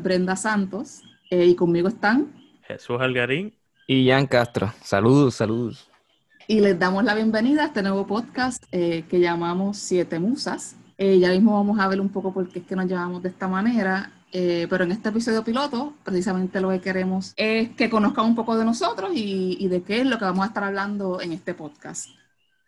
[0.00, 2.32] es Brenda Santos eh, y conmigo están
[2.62, 3.54] Jesús Algarín
[3.86, 4.72] y Jan Castro.
[4.82, 5.88] Saludos, saludos.
[6.46, 10.76] Y les damos la bienvenida a este nuevo podcast eh, que llamamos Siete Musas.
[10.96, 13.28] Eh, ya mismo vamos a ver un poco por qué es que nos llamamos de
[13.28, 18.36] esta manera, pero en este episodio piloto, precisamente lo que queremos es que conozcan un
[18.36, 21.32] poco de nosotros y, y de qué es lo que vamos a estar hablando en
[21.32, 22.10] este podcast.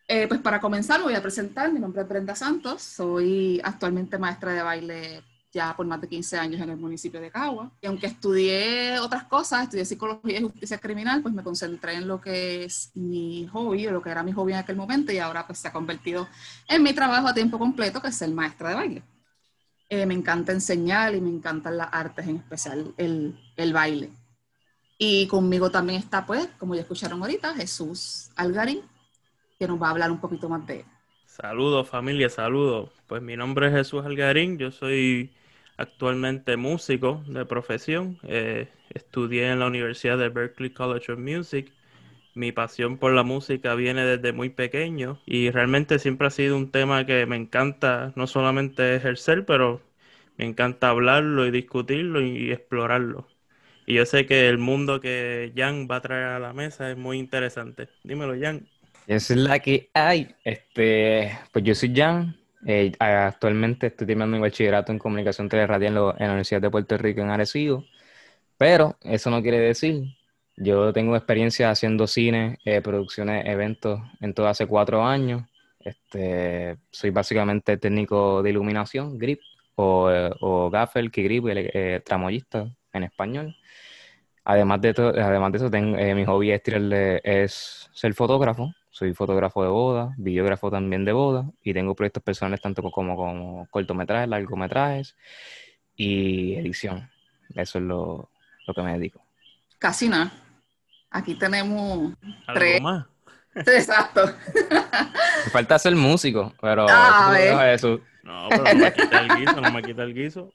[0.09, 4.53] Eh, pues para comenzar voy a presentar, mi nombre es Brenda Santos, soy actualmente maestra
[4.53, 7.71] de baile ya por más de 15 años en el municipio de Cagua.
[7.81, 12.21] Y aunque estudié otras cosas, estudié psicología y justicia criminal, pues me concentré en lo
[12.21, 15.47] que es mi hobby, o lo que era mi hobby en aquel momento, y ahora
[15.47, 16.27] pues se ha convertido
[16.69, 19.03] en mi trabajo a tiempo completo, que es ser maestra de baile.
[19.91, 24.11] Eh, me encanta enseñar y me encantan las artes, en especial el, el baile.
[24.97, 28.81] Y conmigo también está, pues, como ya escucharon ahorita, Jesús Algarín,
[29.59, 30.87] que nos va a hablar un poquito más de él.
[31.27, 32.91] Saludos familia, saludos.
[33.07, 35.33] Pues mi nombre es Jesús Algarín, yo soy
[35.77, 38.19] actualmente músico de profesión.
[38.25, 41.73] Eh, estudié en la Universidad de Berklee College of Music.
[42.35, 46.71] Mi pasión por la música viene desde muy pequeño y realmente siempre ha sido un
[46.71, 49.83] tema que me encanta no solamente ejercer, pero
[50.39, 53.29] me encanta hablarlo y discutirlo y explorarlo.
[53.87, 56.97] Y yo sé que el mundo que Jan va a traer a la mesa es
[56.97, 57.89] muy interesante.
[58.05, 58.69] Dímelo, Jan.
[59.07, 60.35] Es la que hay.
[60.45, 62.42] Este, pues yo soy Jan.
[62.67, 67.21] Eh, actualmente estoy terminando mi bachillerato en comunicación teleradial en, la Universidad de Puerto Rico
[67.21, 67.85] en Arecibo.
[68.59, 70.05] Pero eso no quiere decir.
[70.57, 75.45] Yo tengo experiencia haciendo cine, eh, producciones, eventos en todo hace cuatro años.
[75.81, 79.41] Este, soy básicamente técnico de iluminación, grip,
[79.75, 81.45] o, eh, o gaffer, que grip,
[82.05, 83.57] tramoyista en español.
[84.45, 86.63] Además de, además de eso, tengo, mi hobby es,
[87.25, 88.73] es ser fotógrafo
[89.03, 93.67] soy fotógrafo de boda, videógrafo también de boda y tengo proyectos personales tanto como, como
[93.69, 95.17] cortometrajes, largometrajes
[95.97, 97.11] y edición.
[97.53, 98.31] Eso es lo,
[98.73, 99.21] que me dedico.
[99.81, 100.31] Casi nada.
[101.11, 102.13] Aquí tenemos
[102.47, 102.81] ¿Algo tres.
[102.81, 103.07] más?
[103.57, 104.25] Exacto.
[104.65, 109.73] Me falta ser músico, pero ah, eso, No, pero no me quita el guiso, no
[109.73, 110.53] me quita el guiso.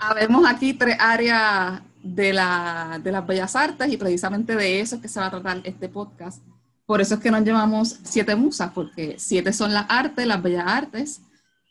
[0.00, 5.02] Habemos aquí tres áreas de, la, de las bellas artes y precisamente de eso es
[5.02, 6.42] que se va a tratar este podcast
[6.86, 10.64] por eso es que nos llamamos siete musas, porque siete son las artes, las bellas
[10.66, 11.20] artes,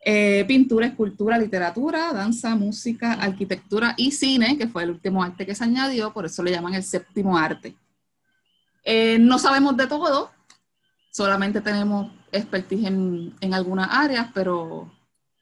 [0.03, 5.55] eh, pintura, escultura, literatura, danza, música, arquitectura y cine, que fue el último arte que
[5.55, 7.75] se añadió, por eso le llaman el séptimo arte.
[8.83, 10.31] Eh, no sabemos de todo,
[11.11, 14.91] solamente tenemos expertise en, en algunas áreas, pero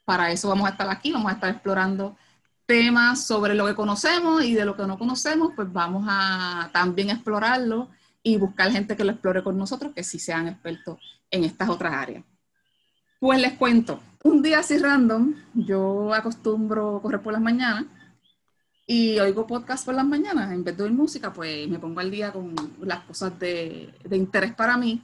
[0.04, 2.16] para eso vamos a estar aquí, vamos a estar explorando
[2.64, 7.10] temas sobre lo que conocemos y de lo que no conocemos, pues vamos a también
[7.10, 7.90] explorarlo
[8.26, 10.98] y buscar gente que lo explore con nosotros, que sí sean expertos
[11.30, 12.24] en estas otras áreas.
[13.20, 17.84] Pues les cuento, un día así random, yo acostumbro correr por las mañanas
[18.86, 20.50] y oigo podcast por las mañanas.
[20.52, 24.54] En vez de oír música, pues me pongo al día con las cosas de, interés
[24.54, 25.02] para mí.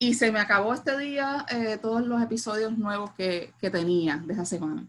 [0.00, 4.32] Y se me acabó este día eh, todos los episodios nuevos que, que, tenía de
[4.32, 4.86] esa semana.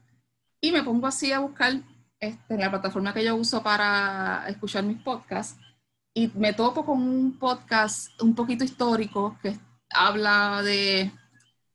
[0.59, 1.73] Y me pongo así a buscar
[2.19, 5.59] este, la plataforma que yo uso para escuchar mis podcasts
[6.13, 9.55] y me topo con un podcast un poquito histórico que
[9.89, 11.11] habla de,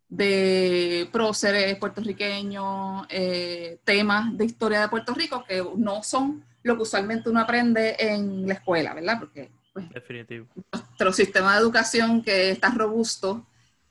[0.08, 6.82] de próceres puertorriqueños, eh, temas de historia de Puerto Rico que no son lo que
[6.82, 9.18] usualmente uno aprende en la escuela, ¿verdad?
[9.20, 10.46] Porque pues, Definitivo.
[10.72, 13.46] nuestro sistema de educación que está robusto.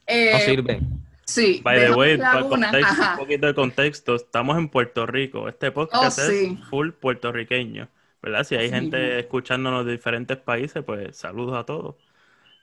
[0.08, 0.80] Eh, no sirve.
[1.26, 1.62] Sí.
[1.64, 5.48] By the way, un poquito de contexto, estamos en Puerto Rico.
[5.48, 7.88] Este podcast oh, es full puertorriqueño.
[8.24, 8.46] ¿Verdad?
[8.46, 11.96] Si hay gente escuchándonos de diferentes países, pues saludos a todos.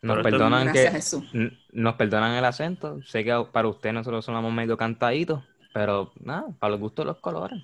[0.00, 0.90] Nos perdonan que
[1.72, 3.02] nos perdonan el acento.
[3.02, 5.44] Sé que para usted nosotros somos medio cantaditos,
[5.74, 7.62] pero nada, para los gustos de los colores.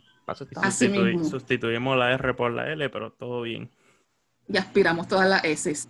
[1.30, 3.70] sustituimos la R por la L, pero todo bien.
[4.46, 5.88] Y aspiramos todas las S.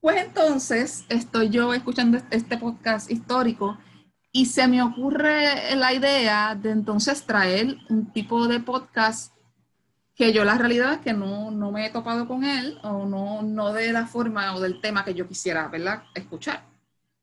[0.00, 3.76] Pues entonces estoy yo escuchando este podcast histórico
[4.32, 9.35] y se me ocurre la idea de entonces traer un tipo de podcast
[10.16, 13.42] que yo la realidad es que no, no me he topado con él o no,
[13.42, 16.04] no de la forma o del tema que yo quisiera ¿verdad?
[16.14, 16.64] escuchar,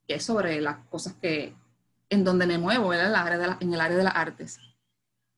[0.07, 1.55] que es sobre las cosas que
[2.09, 2.93] en donde me muevo.
[2.93, 4.59] En, el área de en el área de las artes.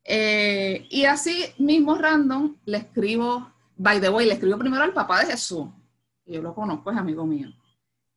[0.03, 5.21] Eh, y así mismo random le escribo, by the way, le escribo primero al papá
[5.21, 5.67] de Jesús,
[6.25, 7.49] yo lo conozco, es amigo mío,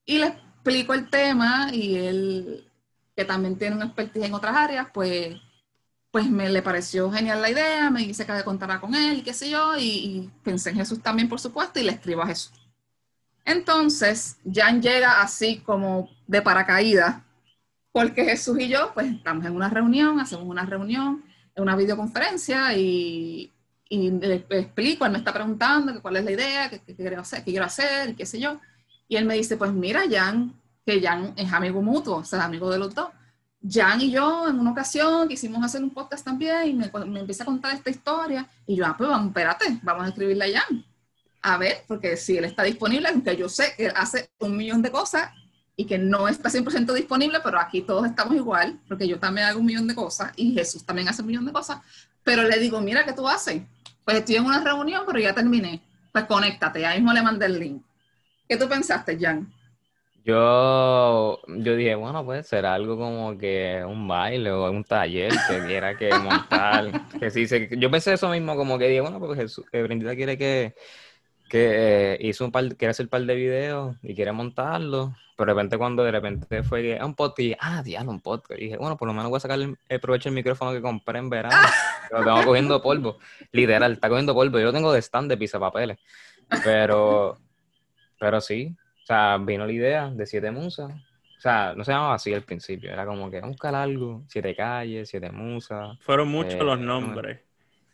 [0.05, 2.71] y le explico el tema y él,
[3.17, 5.35] que también tiene una expertise en otras áreas, pues
[6.11, 9.51] pues me le pareció genial la idea, me dice que contará con él, qué sé
[9.51, 12.53] yo, y, pensé en Jesús también, por supuesto, y le escribo a Jesús.
[13.45, 17.23] Entonces, Jan llega así como de paracaídas,
[17.93, 21.25] porque Jesús y yo, pues estamos en una reunión, hacemos una reunión,
[21.57, 23.53] una videoconferencia y,
[23.89, 27.51] y le explico, él me está preguntando cuál es la idea, qué, quiero hacer, qué
[27.51, 28.61] quiero hacer, qué sé yo.
[29.09, 32.71] Y él me dice, pues mira, Jan, que Jan es amigo mutuo, o sea, amigo
[32.71, 33.09] de los dos.
[33.67, 37.43] Jan y yo en una ocasión quisimos hacer un podcast también y me, me empieza
[37.43, 40.85] a contar esta historia y yo, ah, pues vamos, espérate, vamos a escribirle a Jan.
[41.43, 44.91] A ver, porque si él está disponible, aunque yo sé que hace un millón de
[44.91, 45.31] cosas
[45.77, 49.61] y que no está 100% disponible, pero aquí todos estamos igual, porque yo también hago
[49.61, 51.79] un millón de cosas y Jesús también hace un millón de cosas,
[52.25, 53.63] pero le digo, mira, ¿qué tú haces?
[54.05, 55.83] Pues estoy en una reunión, pero ya terminé.
[56.13, 57.83] Pues conéctate, ahí mismo le mandé el link.
[58.49, 59.53] ¿Qué tú pensaste, Jan?
[60.29, 65.65] Yo, yo dije, bueno, puede ser algo como que un baile o un taller que
[65.65, 67.09] quiera que montar.
[67.19, 67.47] que sí,
[67.79, 70.75] yo pensé eso mismo, como que dije, bueno, porque Jesús, que Brindita quiere que,
[71.49, 75.17] que eh, hizo un par, quiere hacer un par de videos y quiere montarlo.
[75.35, 78.11] Pero de repente cuando de repente fue que, ah, un podcast, y dije, ah, diablo,
[78.11, 78.61] un podcast.
[78.61, 81.21] Y dije, bueno, por lo menos voy a sacar el, provecho del micrófono que compré
[81.21, 81.57] en verano.
[82.13, 83.19] lo tengo cogiendo polvo.
[83.53, 84.59] Literal, está cogiendo polvo.
[84.59, 85.97] Yo lo tengo de stand de pizza papeles.
[86.63, 87.39] Pero,
[88.19, 88.77] pero sí,
[89.09, 90.93] sea, vino la idea de Siete Musas.
[90.93, 95.09] O sea, no se llamaba así al principio, era como que buscar algo, Siete Calles,
[95.09, 95.97] Siete Musas.
[96.01, 97.41] Fueron muchos eh, los nombres.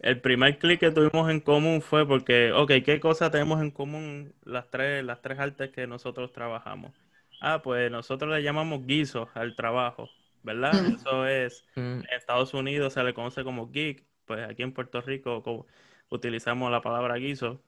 [0.00, 4.34] El primer clic que tuvimos en común fue porque, ok, ¿qué cosas tenemos en común
[4.44, 6.92] las tres, las tres artes que nosotros trabajamos?
[7.40, 10.08] Ah, pues nosotros le llamamos guisos al trabajo,
[10.42, 10.72] ¿verdad?
[10.72, 10.94] Mm.
[10.94, 11.80] Eso es, mm.
[11.80, 15.66] en Estados Unidos se le conoce como geek, pues aquí en Puerto Rico
[16.08, 17.60] utilizamos la palabra guiso,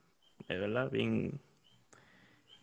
[0.49, 0.91] ¿verdad?
[0.91, 1.39] Bien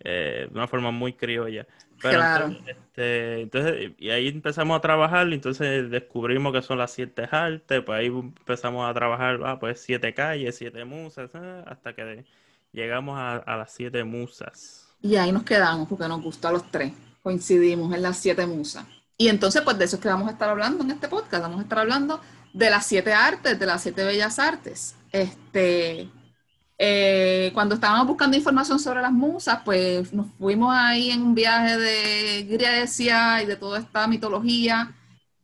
[0.04, 1.66] eh, de una forma muy criolla.
[2.02, 2.56] Pero claro.
[2.68, 7.82] este, entonces, y ahí empezamos a trabajar, y entonces descubrimos que son las siete artes,
[7.86, 12.26] pues ahí empezamos a trabajar, ah, pues siete calles, siete musas, ah, hasta que
[12.74, 14.90] llegamos a, las siete musas.
[15.02, 16.92] Y ahí nos quedamos, porque nos gustó a los tres,
[17.22, 18.86] coincidimos en las siete musas.
[19.18, 21.60] Y entonces, pues de eso es que vamos a estar hablando en este podcast, vamos
[21.60, 22.20] a estar hablando
[22.52, 24.96] de las siete artes, de las siete bellas artes.
[25.12, 26.10] Este,
[26.86, 31.78] eh, cuando estábamos buscando información sobre las musas, pues nos fuimos ahí en un viaje
[31.78, 34.94] de Grecia y de toda esta mitología,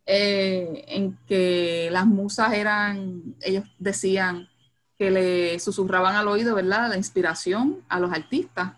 [0.06, 4.50] eh, en que las musas eran, ellos decían
[4.98, 8.74] que le susurraban al oído, ¿verdad?, la inspiración a los artistas.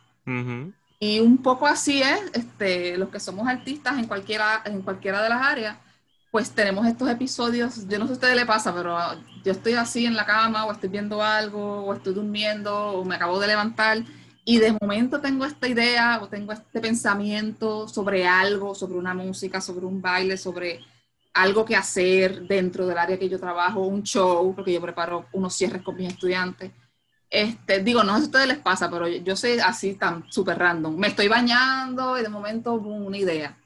[1.00, 5.30] Y un poco así es, este, los que somos artistas en cualquiera, en cualquiera de
[5.30, 5.78] las áreas,
[6.31, 8.98] pues tenemos estos episodios, yo no sé a ustedes le pasa, pero
[9.44, 13.16] yo estoy así en la cama o estoy viendo algo o estoy durmiendo o me
[13.16, 13.98] acabo de levantar
[14.45, 19.60] y de momento tengo esta idea o tengo este pensamiento sobre algo, sobre una música,
[19.60, 20.80] sobre un baile, sobre
[21.33, 25.54] algo que hacer dentro del área que yo trabajo, un show, porque yo preparo unos
[25.54, 26.72] cierres con mis estudiantes.
[27.30, 30.57] Este, digo, no sé si a ustedes les pasa, pero yo, soy así tan súper
[30.57, 30.98] random.
[30.98, 33.57] Me estoy bañando y de momento una idea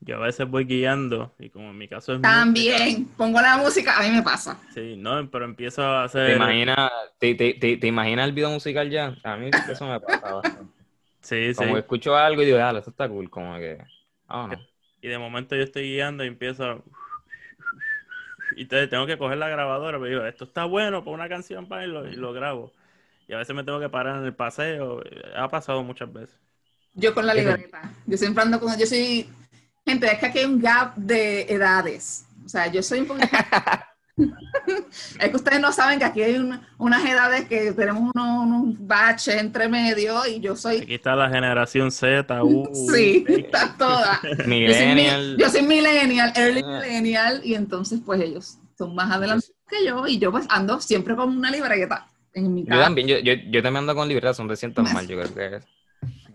[0.00, 3.98] yo a veces voy guiando y como en mi caso es También, pongo la música,
[3.98, 4.58] a mí me pasa.
[4.72, 6.28] Sí, no, pero empiezo a hacer...
[6.28, 9.16] ¿Te imaginas, te, te, te, imaginas el video musical ya?
[9.24, 10.72] A mí eso me pasa bastante.
[11.20, 11.80] Sí, como sí.
[11.80, 13.76] escucho algo y digo, dale, esto está cool, como que...
[14.28, 14.48] Oh,
[15.02, 16.82] Y de momento yo estoy guiando y empiezo...
[18.56, 21.66] Y entonces tengo que coger la grabadora, pero digo, esto está bueno para una canción
[21.66, 22.72] para y lo, y lo grabo.
[23.26, 25.02] Y a veces me tengo que parar en el paseo.
[25.36, 26.38] Ha pasado muchas veces.
[26.94, 27.92] Yo con la libreta.
[28.06, 28.78] Yo siempre ando con...
[28.78, 29.28] Yo soy
[29.88, 32.26] Gente, es que aquí hay un gap de edades.
[32.44, 33.26] O sea, yo soy un poquito...
[35.18, 36.36] es que ustedes no saben que aquí hay
[36.76, 40.80] unas edades que tenemos unos, baches entre medio y yo soy...
[40.80, 42.68] Aquí está la generación Z, U.
[42.92, 44.20] sí, está toda.
[44.46, 45.38] millennial.
[45.38, 46.80] Yo soy, millennial, early ah.
[46.82, 51.16] millennial, y entonces pues ellos son más adelantados que yo y yo pues ando siempre
[51.16, 52.76] con una libreta en mi casa.
[52.76, 55.66] Yo también, yo, yo, yo también ando con libreta, son 300 mal, yo creo que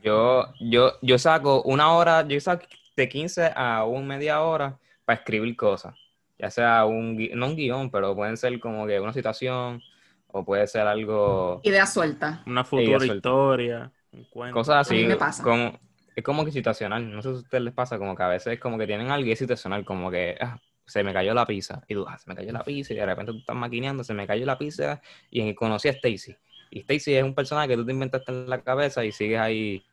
[0.01, 5.19] Yo, yo, yo saco una hora, yo saco de 15 a una media hora para
[5.19, 5.95] escribir cosas.
[6.37, 9.81] Ya sea un, no un guion, pero pueden ser como que una situación
[10.27, 11.61] o puede ser algo...
[11.63, 12.43] Idea suelta.
[12.45, 14.53] Una futura historia, un cuento.
[14.55, 15.07] Cosas así.
[15.41, 15.79] Como,
[16.15, 17.09] es como que situacional.
[17.09, 19.27] No sé si a ustedes les pasa, como que a veces como que tienen algo
[19.27, 21.83] y es situacional, como que ah, se me cayó la pizza.
[21.87, 24.13] Y tú, ah, se me cayó la pizza y de repente tú estás maquineando, se
[24.13, 26.35] me cayó la pizza y conocí a Stacy.
[26.71, 29.85] Y Stacy es un personaje que tú te inventaste en la cabeza y sigues ahí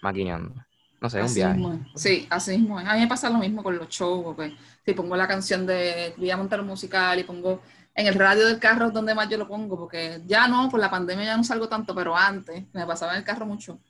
[0.00, 0.54] maquineando.
[1.00, 1.60] No sé, un viaje.
[1.94, 2.78] Sí, así mismo.
[2.78, 6.14] A mí me pasa lo mismo con los shows, porque si pongo la canción de
[6.16, 7.62] voy a montar un musical y pongo
[7.94, 10.90] en el radio del carro donde más yo lo pongo, porque ya no, por la
[10.90, 13.80] pandemia ya no salgo tanto, pero antes me pasaba en el carro mucho.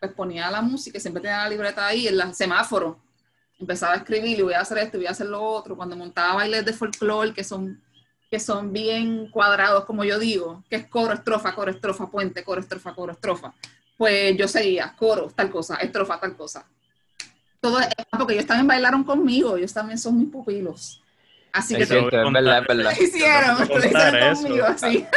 [0.00, 3.00] Pues ponía la música y siempre tenía la libreta ahí en el semáforo.
[3.58, 5.76] Empezaba a escribir y voy a hacer esto, voy a hacer lo otro.
[5.76, 7.82] Cuando montaba bailes de folclore que son
[8.28, 12.60] que son bien cuadrados, como yo digo, que es coro, estrofa, coro, estrofa, puente, coro,
[12.60, 13.54] estrofa, coro, estrofa
[13.96, 16.66] pues yo seguía, coro, tal cosa, estrofa, tal cosa.
[17.60, 17.78] Todo,
[18.10, 21.02] porque ellos también bailaron conmigo, ellos también son mis pupilos.
[21.52, 21.94] Así que te
[22.60, 24.42] verdad, lo hicieron, lo hicieron eso.
[24.42, 25.06] conmigo, así.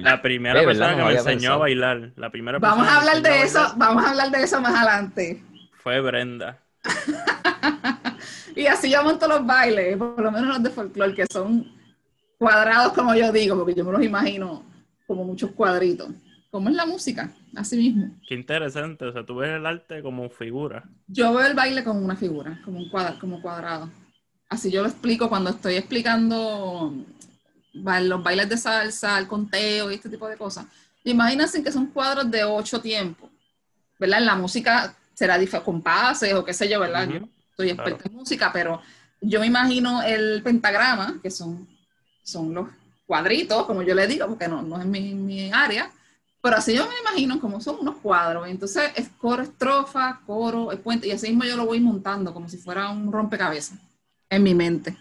[0.00, 1.54] La primera persona que me enseñó pensado.
[1.54, 4.58] a bailar, la primera Vamos a hablar de eso, bailar vamos a hablar de eso
[4.62, 5.42] más adelante.
[5.82, 6.58] Fue Brenda.
[8.56, 11.70] Y así yo monto los bailes, por lo menos los de folclore, que son
[12.38, 14.64] cuadrados como yo digo, porque yo me los imagino
[15.06, 16.08] como muchos cuadritos.
[16.56, 17.30] ¿Cómo es la música?
[17.54, 18.08] Así mismo.
[18.26, 20.88] Qué interesante, o sea, tú ves el arte como figura.
[21.06, 23.90] Yo veo el baile como una figura, como un cuadra, como cuadrado.
[24.48, 26.94] Así yo lo explico cuando estoy explicando
[27.74, 30.64] los bailes de salsa, el conteo y este tipo de cosas.
[31.04, 33.28] Imagínense que son cuadros de ocho tiempos,
[33.98, 34.20] ¿verdad?
[34.20, 37.06] En la música será dif- compases o qué sé yo, ¿verdad?
[37.10, 37.30] Yo Ujú.
[37.54, 37.90] soy claro.
[37.90, 38.80] experta en música, pero
[39.20, 41.68] yo me imagino el pentagrama, que son,
[42.22, 42.68] son los
[43.06, 45.90] cuadritos, como yo le digo, porque no, no es mi, mi área,
[46.46, 48.46] pero así yo me imagino como son unos cuadros.
[48.46, 52.48] Entonces es coro, estrofa, coro, el puente, y así mismo yo lo voy montando como
[52.48, 53.76] si fuera un rompecabezas
[54.30, 54.96] en mi mente.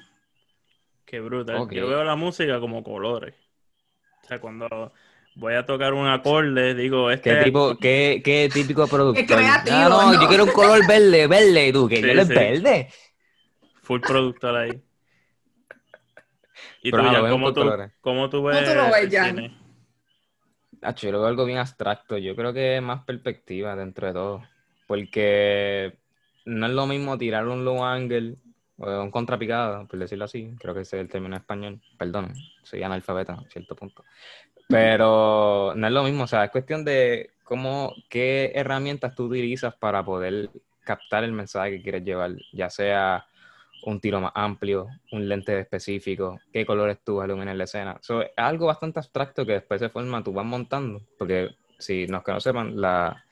[1.06, 1.58] Qué brutal.
[1.58, 1.74] Ok.
[1.74, 3.36] Yo veo la música como colores.
[4.24, 4.92] O sea, cuando
[5.36, 9.28] voy a tocar un acorde, digo, este ¿Qué, tipo, qué, qué típico productor?
[9.28, 10.22] creativo, Ah, no, ¿no?
[10.24, 11.68] yo quiero un color verde, verde.
[11.68, 11.88] ¿Y tú?
[11.88, 12.34] ¿Qué Sí, color sí.
[12.34, 12.90] verde?
[13.84, 14.72] full productor ahí.
[16.82, 17.92] Y Pero tú, ya, ¿cómo tú, colores.
[18.02, 19.65] ¿cómo tú ¿Cómo ves tú lo ves,
[20.94, 22.18] yo lo algo bien abstracto.
[22.18, 24.44] Yo creo que más perspectiva dentro de todo.
[24.88, 25.98] Porque
[26.46, 28.36] no es lo mismo tirar un low angle
[28.78, 30.56] o un contrapicado, por decirlo así.
[30.60, 31.82] Creo que ese es el término español.
[31.98, 34.04] Perdón, soy analfabeta a cierto punto.
[34.68, 36.24] Pero no es lo mismo.
[36.24, 40.50] O sea, es cuestión de cómo, qué herramientas tú utilizas para poder
[40.84, 42.36] captar el mensaje que quieres llevar.
[42.54, 43.28] Ya sea
[43.86, 47.98] un tiro más amplio, un lente específico, qué colores tú vas a iluminar la escena.
[48.02, 52.24] So, es algo bastante abstracto que después de forma tú vas montando, porque si los
[52.24, 53.24] que no sepan, la,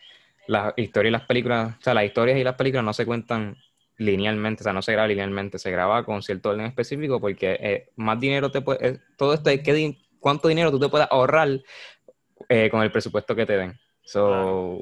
[0.47, 3.57] la historia y las películas, o sea, las historias y las películas no se cuentan
[3.97, 7.89] linealmente, o sea, no se graba linealmente, se graba con cierto orden específico porque eh,
[7.95, 11.49] más dinero te puede, eh, todo esto es di- cuánto dinero tú te puedes ahorrar
[12.49, 13.73] eh, con el presupuesto que te den.
[14.03, 14.81] So.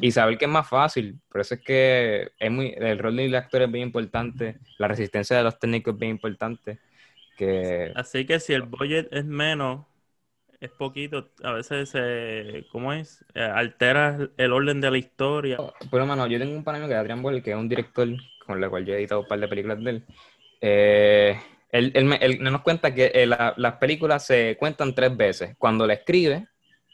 [0.00, 1.20] Y saber que es más fácil.
[1.30, 5.36] Por eso es que es muy, el rol del actor es bien importante, la resistencia
[5.36, 6.78] de los técnicos es bien importante.
[7.36, 9.86] Que, Así que si el budget es menos,
[10.60, 13.24] es poquito, a veces se, ¿cómo es?
[13.34, 15.66] Eh, altera el orden de la historia.
[16.00, 18.08] lo menos, yo tengo un panel que es Adrián Boll, que es un director
[18.44, 20.04] con el cual yo he editado un par de películas de él.
[20.60, 21.40] Eh,
[21.70, 25.56] él, él él nos cuenta que eh, la- las películas se cuentan tres veces.
[25.58, 26.46] Cuando la escribe,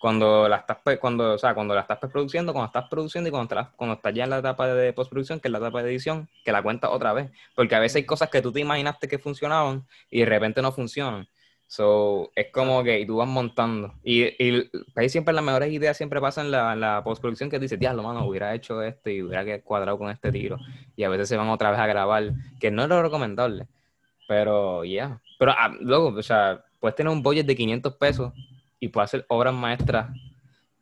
[0.02, 3.48] cuando la estás, cuando, o sea, cuando la estás produciendo, cuando estás produciendo y cuando,
[3.48, 5.90] te la- cuando estás ya en la etapa de postproducción, que es la etapa de
[5.92, 7.30] edición, que la cuentas otra vez.
[7.54, 10.72] Porque a veces hay cosas que tú te imaginaste que funcionaban y de repente no
[10.72, 11.28] funcionan.
[11.68, 13.94] So, es como que y tú vas montando.
[14.02, 17.78] Y, y ahí siempre las mejores ideas siempre pasan en la, la postproducción que dices,
[17.78, 20.58] diablo, mano, hubiera hecho esto y hubiera que- cuadrado con este tiro.
[20.96, 23.68] Y a veces se van otra vez a grabar, que no es lo recomendable.
[24.26, 25.20] Pero ya.
[25.38, 28.32] Pero ah, luego, o sea, puedes tener un budget de 500 pesos
[28.82, 30.10] y puedes hacer obras maestras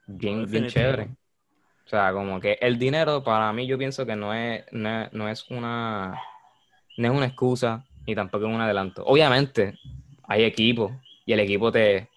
[0.07, 1.09] bien, bien chéveres.
[1.85, 5.29] O sea, como que el dinero para mí yo pienso que no es, no no
[5.29, 6.19] es una
[6.97, 9.05] no es una excusa ni tampoco es un adelanto.
[9.05, 9.79] Obviamente
[10.23, 12.09] hay equipo y el equipo te,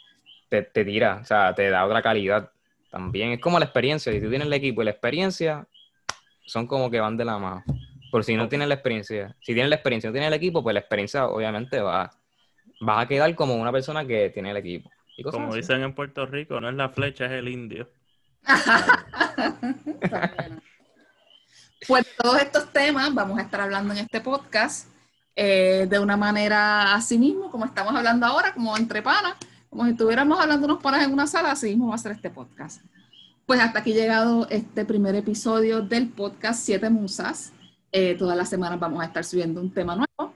[0.48, 2.50] te, te tira, o sea, te da otra calidad
[2.90, 3.34] también.
[3.34, 5.68] Es como la experiencia, si tú tienes el equipo y la experiencia,
[6.46, 7.62] son como que van de la mano.
[8.10, 10.63] Por si no tienes la experiencia, si tienes la experiencia y no tienes el equipo,
[10.63, 12.10] pues la experiencia obviamente va,
[12.80, 14.90] vas a quedar como una persona que tiene el equipo.
[15.17, 15.60] Y cosas Como así.
[15.60, 17.89] dicen en Puerto Rico, no es la flecha, es el indio.
[21.88, 24.88] Pues todos estos temas vamos a estar hablando en este podcast
[25.36, 29.36] eh, de una manera así mismo, como estamos hablando ahora, como entre panas,
[29.70, 32.29] como si estuviéramos hablando unos panas en una sala, así mismo va a ser este
[32.29, 32.82] podcast.
[33.46, 37.51] Pues hasta aquí llegado este primer episodio del podcast Siete Musas.
[37.91, 40.34] Eh, todas las semanas vamos a estar subiendo un tema nuevo.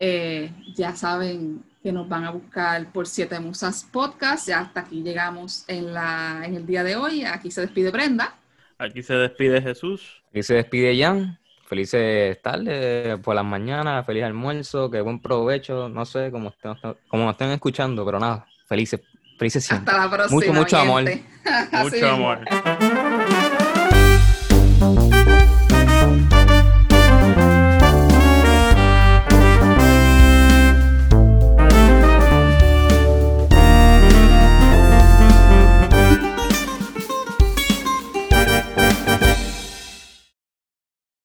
[0.00, 4.48] Eh, ya saben que nos van a buscar por Siete Musas Podcast.
[4.48, 7.24] Ya hasta aquí llegamos en, la, en el día de hoy.
[7.24, 8.34] Aquí se despide Brenda.
[8.78, 10.22] Aquí se despide Jesús.
[10.30, 11.38] Aquí se despide Jan.
[11.66, 16.74] Felices tardes por las mañanas, feliz almuerzo, que buen provecho, no sé cómo estén,
[17.08, 19.00] cómo nos estén escuchando, pero nada, felices,
[19.38, 19.90] felices siempre.
[19.90, 20.38] Hasta la próxima.
[20.38, 21.08] Mucho, mucho amor.
[21.08, 21.24] gente.
[21.72, 22.40] Así Mucho amor.